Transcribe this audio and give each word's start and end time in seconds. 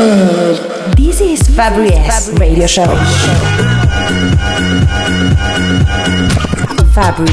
This 0.00 1.20
is 1.20 1.42
Fabri 1.42 1.90
Radio 2.38 2.66
Show. 2.66 2.86
Fabri 6.94 7.28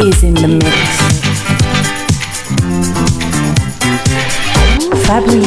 is 0.00 0.22
in 0.24 0.34
the 0.34 0.48
mix. 0.48 0.66
Fabri 5.06 5.46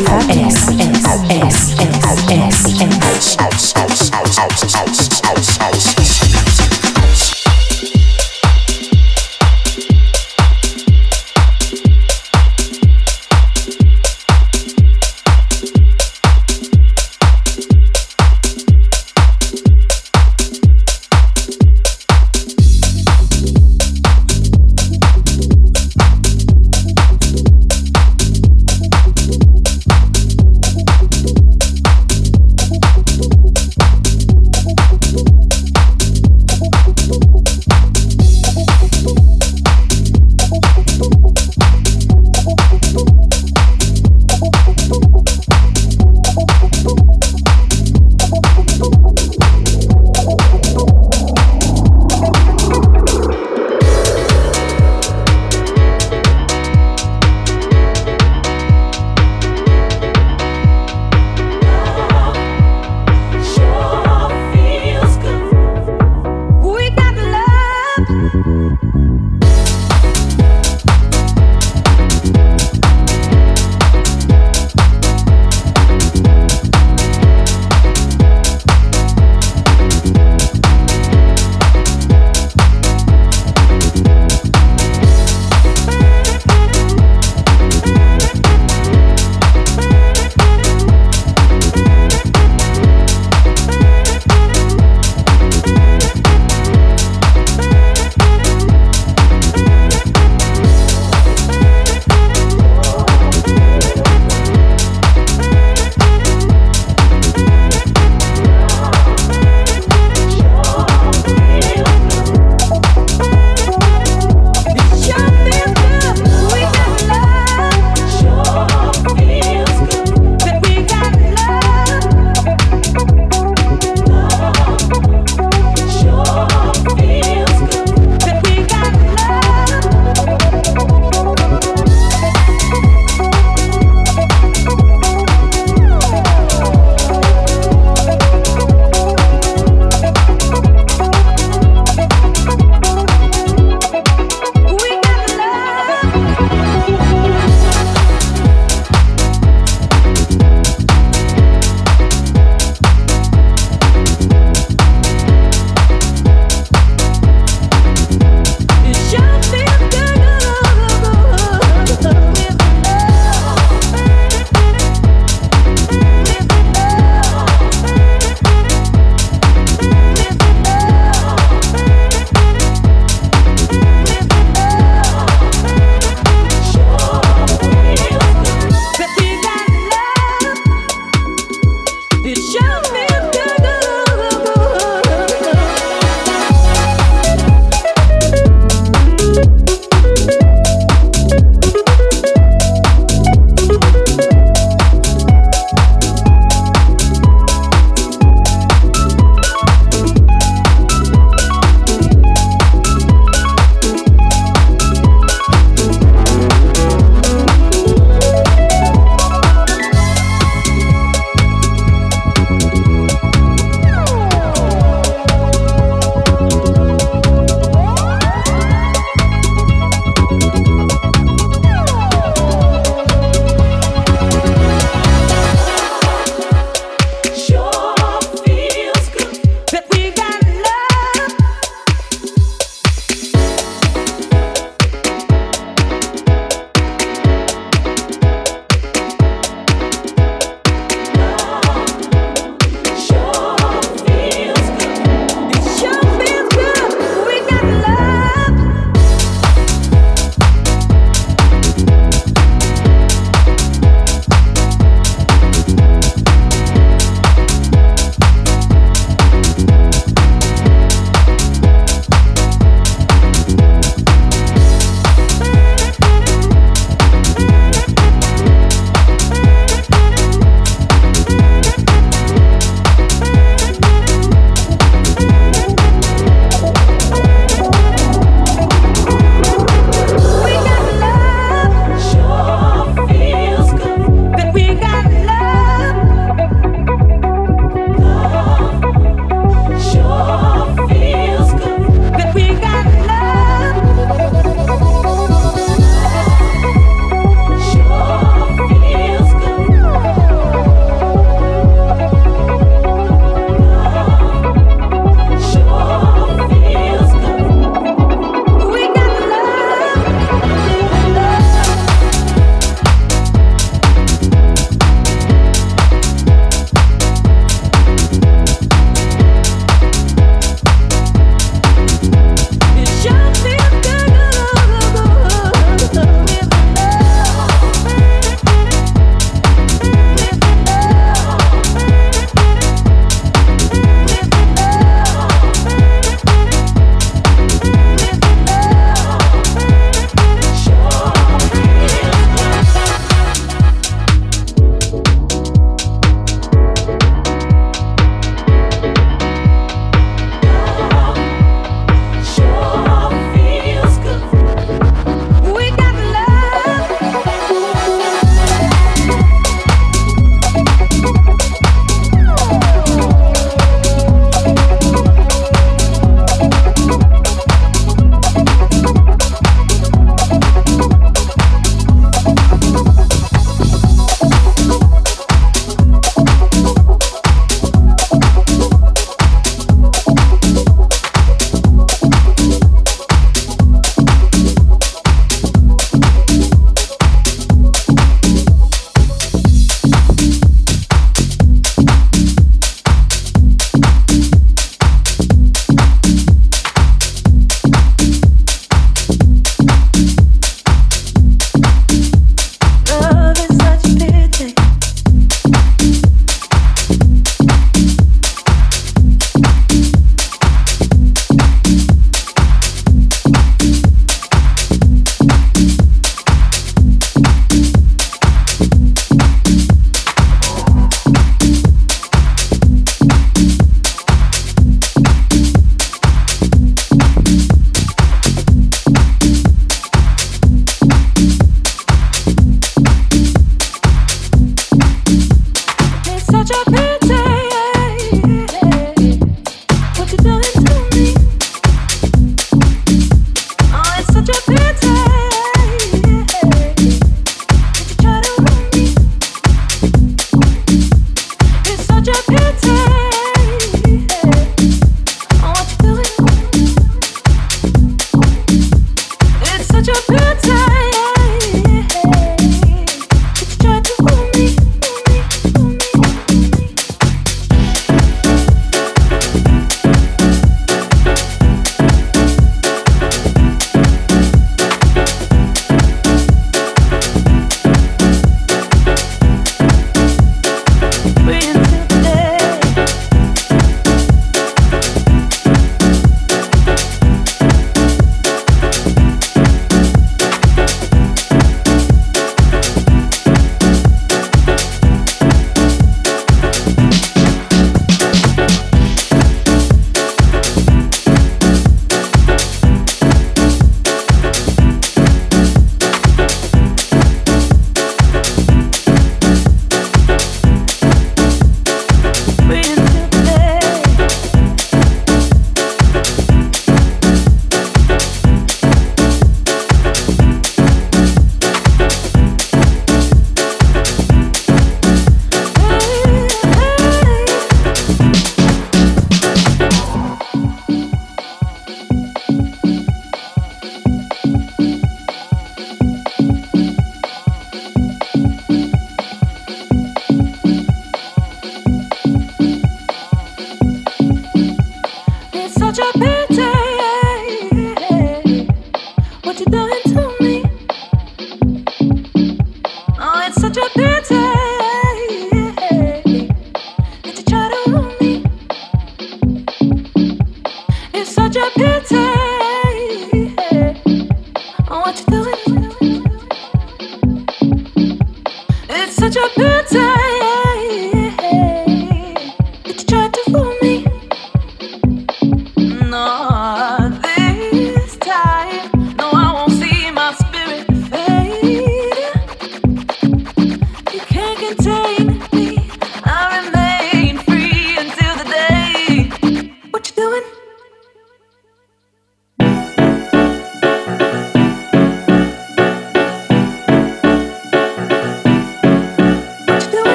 better. 546.00 546.59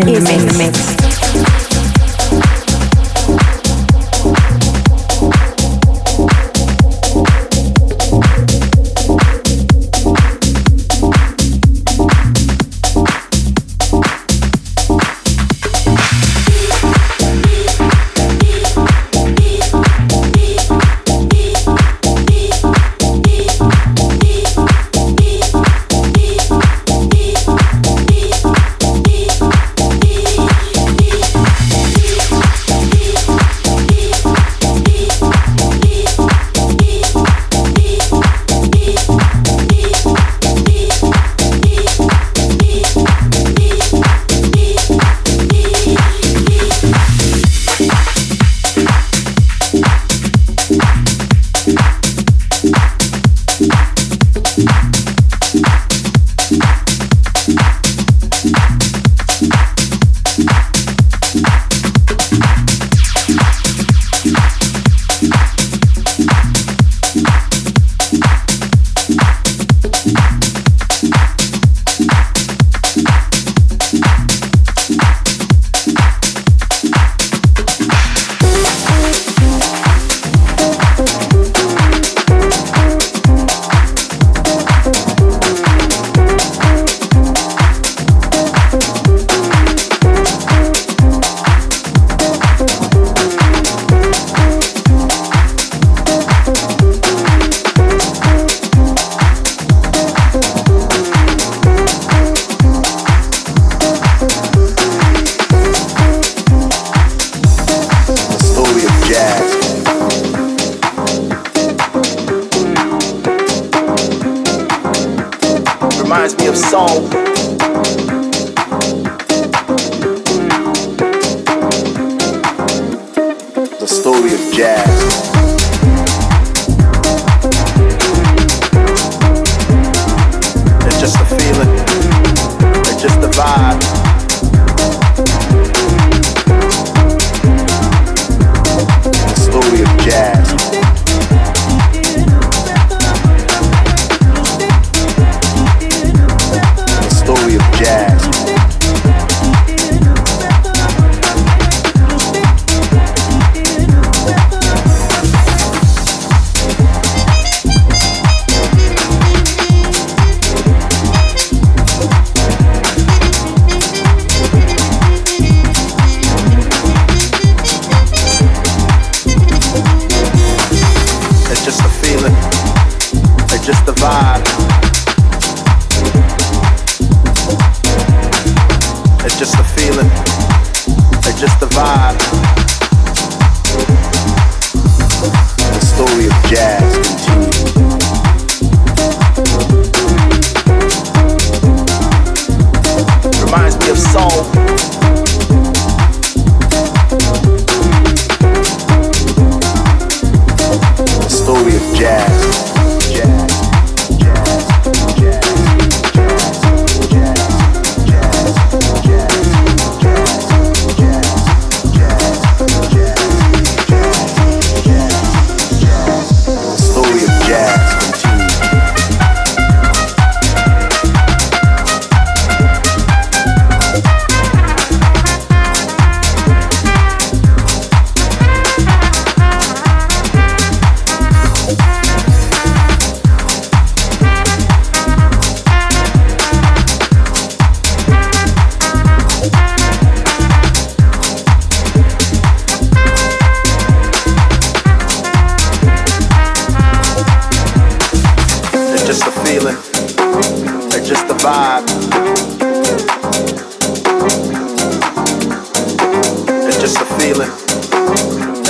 In 0.00 0.14
the 0.14 0.54
mix. 0.58 0.87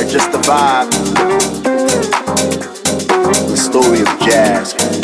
just 0.08 0.32
the 0.32 0.38
vibe. 0.38 0.90
The 3.48 3.56
story 3.56 4.00
of 4.00 4.08
jazz. 4.20 4.97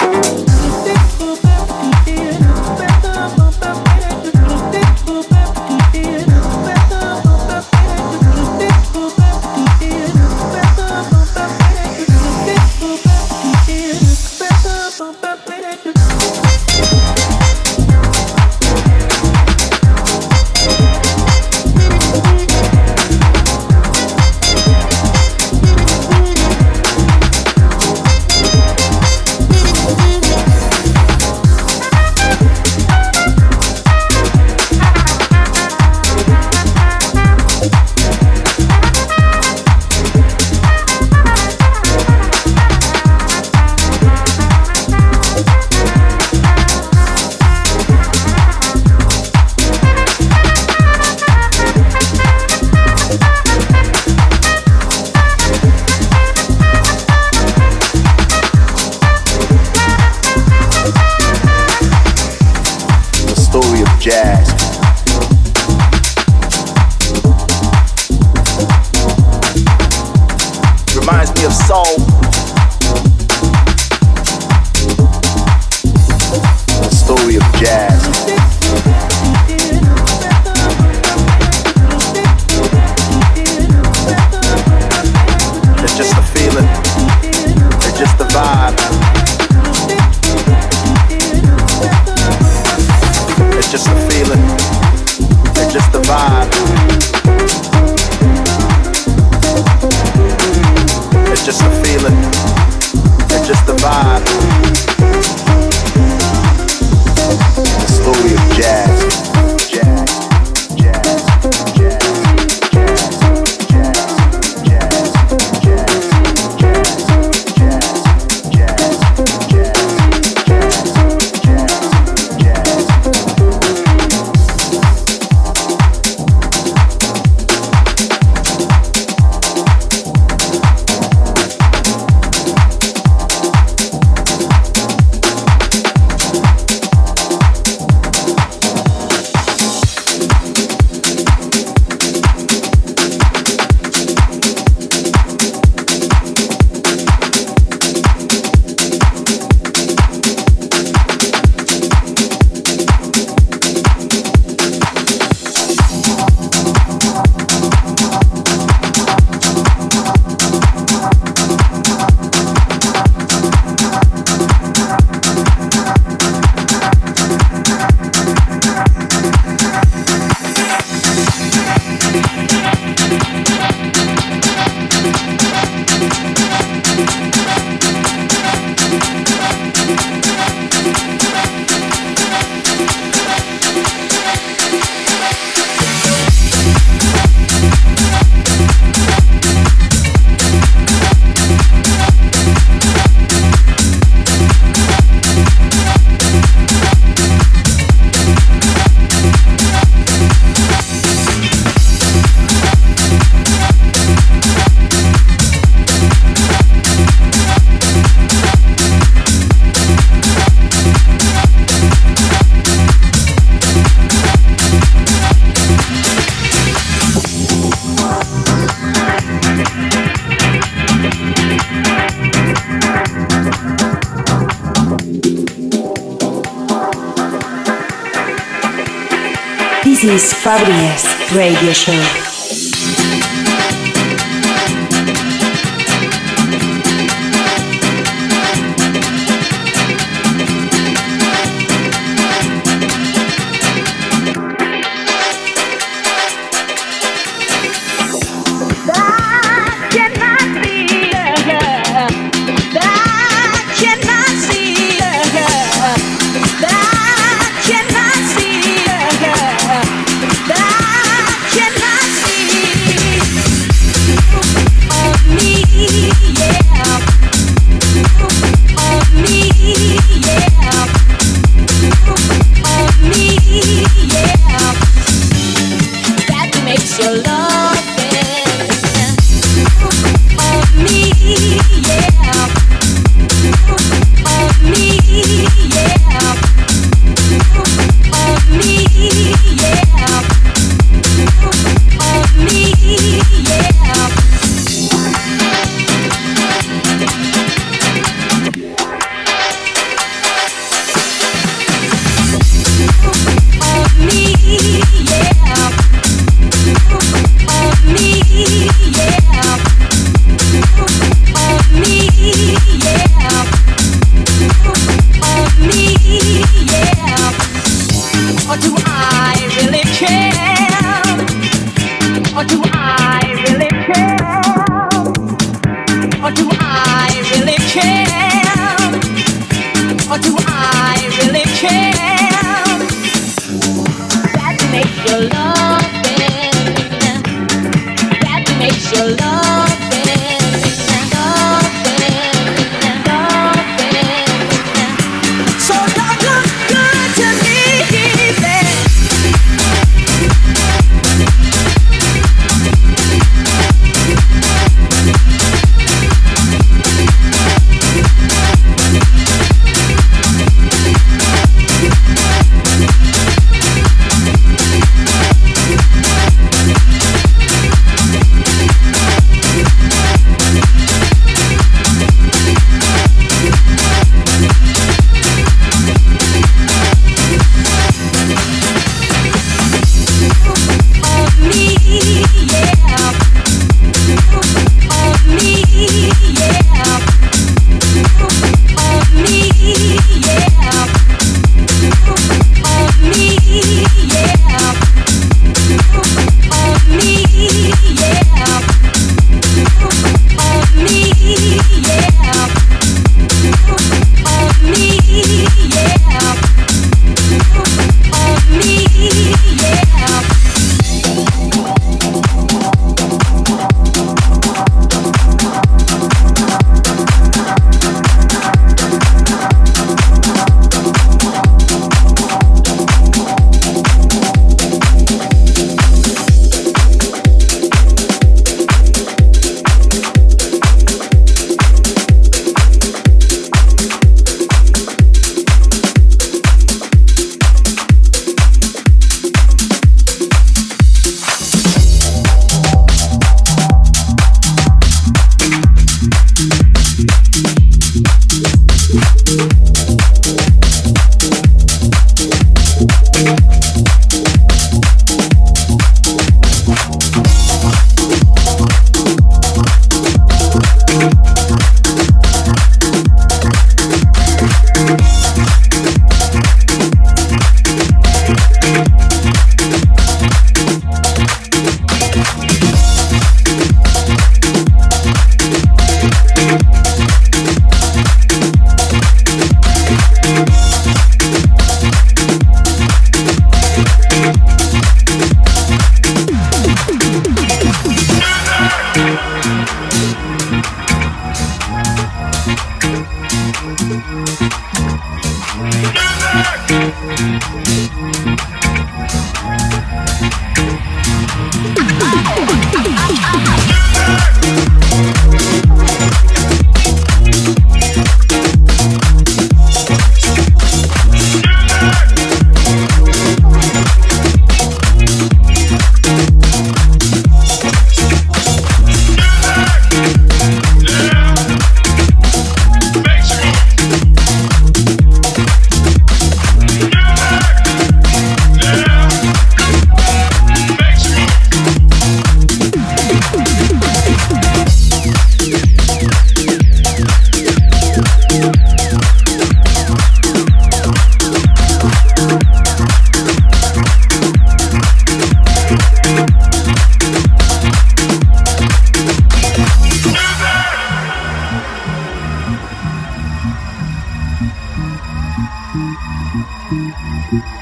Fabri's 230.34 231.02
Radio 231.32 231.72
Show. 231.72 232.34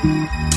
Mexico. 0.02 0.52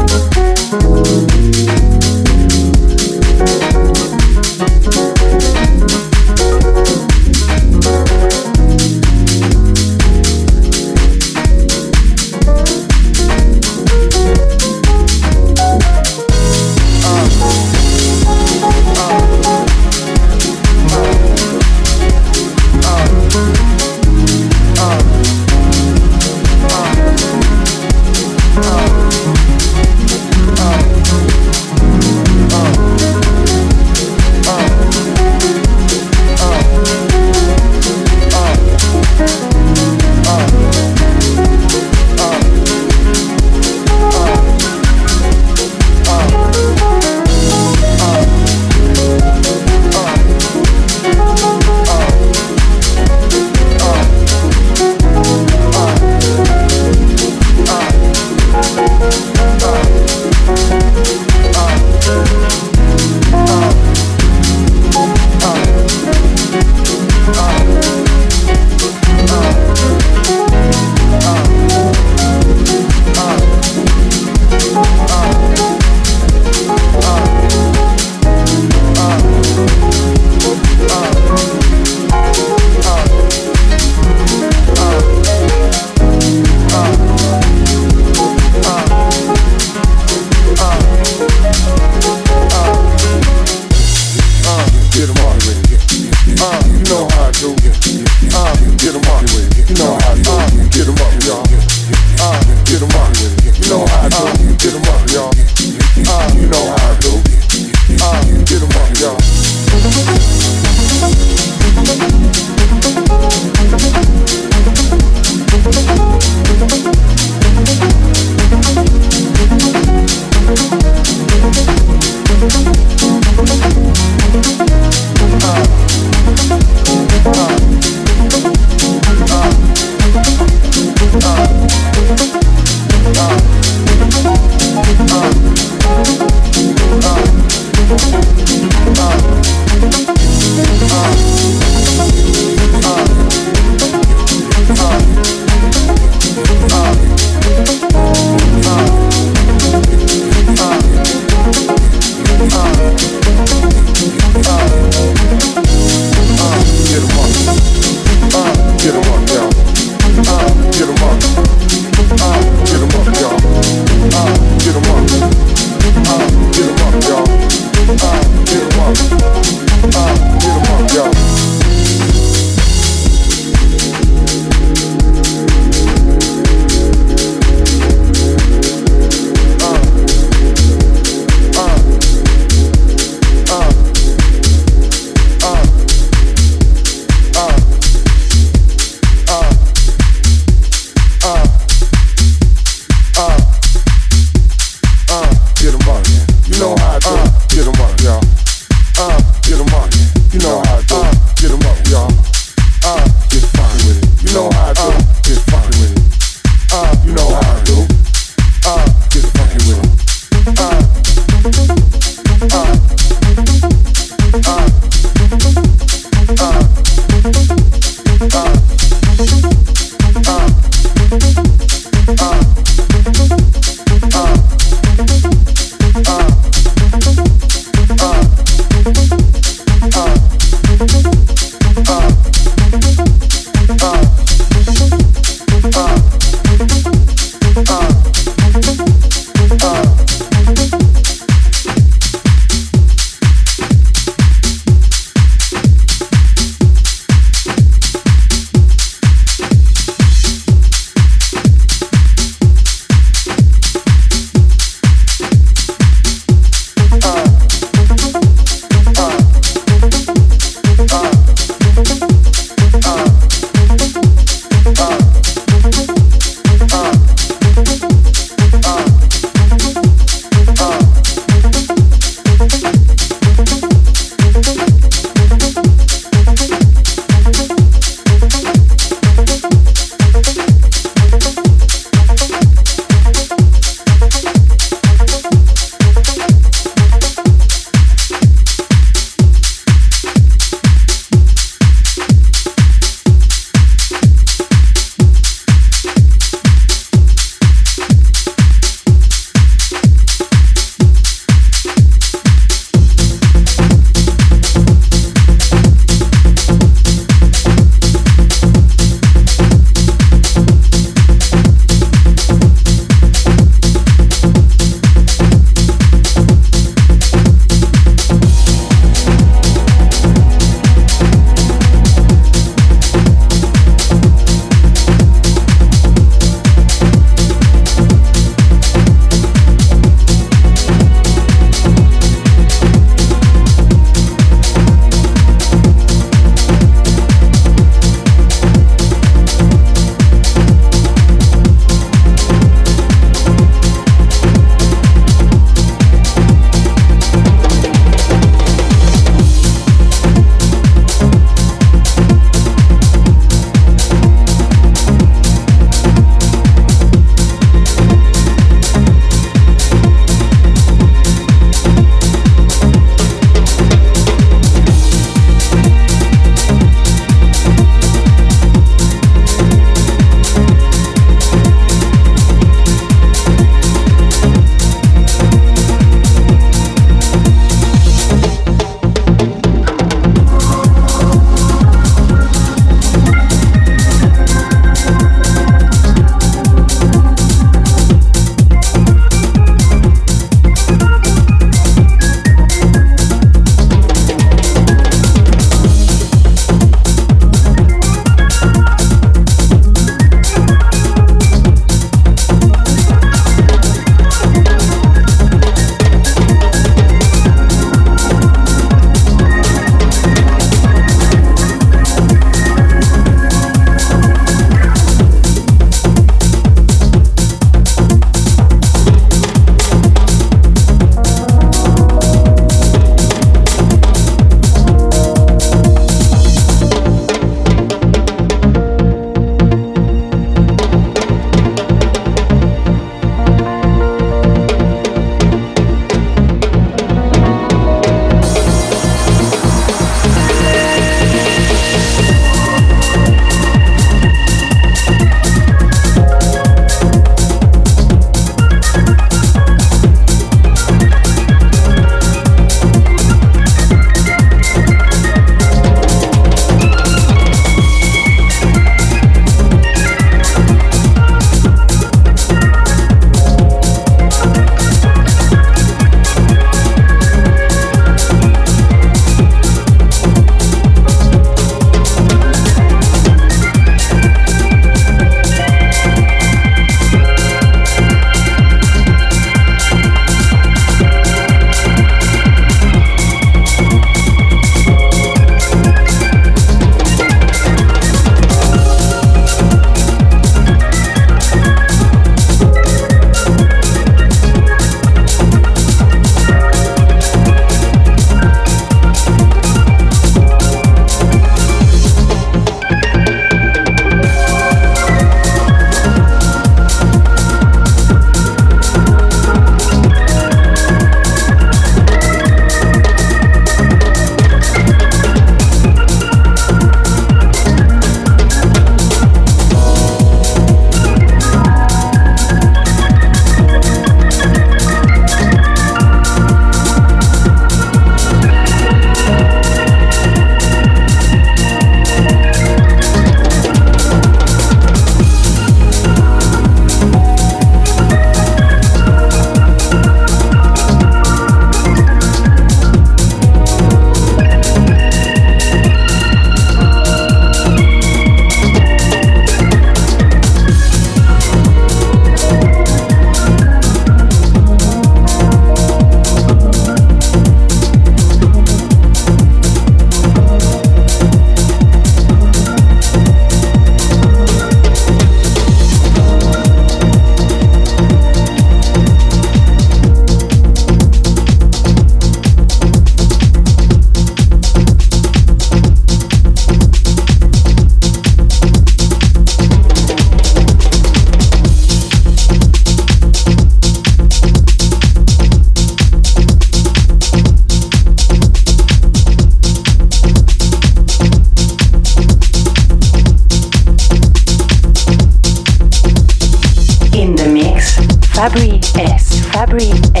Fabri 598.21 598.61
S. 598.77 599.19
Fabri 599.33 599.71
S. 599.95 600.00